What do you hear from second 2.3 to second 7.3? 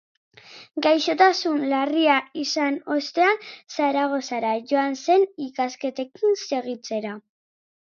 izan ostean, Zaragozara joan zen ikasketekin segitzera